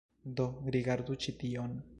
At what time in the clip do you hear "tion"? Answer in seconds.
1.45-1.81